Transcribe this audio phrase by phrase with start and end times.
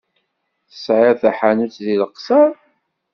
[0.69, 2.51] Tesɛiḍ taḥanut deg Leqṣeṛ?